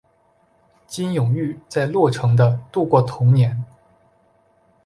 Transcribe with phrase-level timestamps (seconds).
[0.87, 3.63] 金永玉在洛城的度过童年。